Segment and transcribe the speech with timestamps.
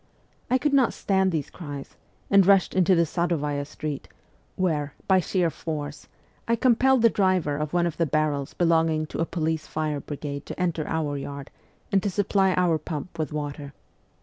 [0.49, 1.95] I could not stand these cries,
[2.31, 4.07] and rushed into the Sadovaya street,
[4.55, 6.07] where, by sheer force,
[6.47, 10.47] I compelled the driver of one of the barrels belonging to a police fire brigade
[10.47, 11.51] to enter our yard
[11.91, 13.73] and to supply our pump with water.